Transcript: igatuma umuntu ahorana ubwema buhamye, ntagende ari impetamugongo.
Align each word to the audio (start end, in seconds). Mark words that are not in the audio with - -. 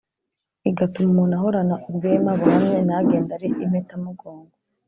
igatuma 0.69 1.07
umuntu 1.11 1.33
ahorana 1.39 1.75
ubwema 1.89 2.31
buhamye, 2.39 2.77
ntagende 2.87 3.31
ari 3.37 3.49
impetamugongo. 3.63 4.55